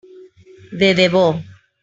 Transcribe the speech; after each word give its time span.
De 0.81 0.89
debò. 0.99 1.25